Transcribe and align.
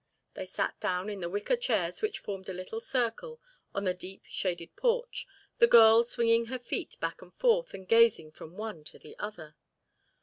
They 0.33 0.47
sat 0.47 0.79
down 0.79 1.11
in 1.11 1.19
the 1.19 1.29
wicker 1.29 1.55
chairs 1.55 2.01
which 2.01 2.17
formed 2.17 2.49
a 2.49 2.53
little 2.55 2.79
circle 2.79 3.39
on 3.75 3.83
the 3.83 3.93
deep, 3.93 4.23
shaded 4.25 4.75
porch, 4.75 5.27
the 5.59 5.67
girl 5.67 6.03
swinging 6.03 6.45
her 6.45 6.57
feet 6.57 6.99
back 6.99 7.21
and 7.21 7.31
forth 7.35 7.75
and 7.75 7.87
gazing 7.87 8.31
from 8.31 8.57
one 8.57 8.83
to 8.85 8.97
the 8.97 9.15
other. 9.19 9.55